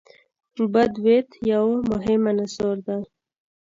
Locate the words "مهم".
1.91-2.21